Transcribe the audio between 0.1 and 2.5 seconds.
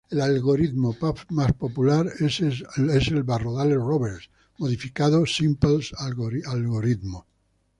algoritmo más popular es